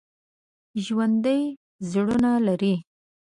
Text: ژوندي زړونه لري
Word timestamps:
ژوندي 0.83 1.41
زړونه 1.91 2.31
لري 2.47 2.75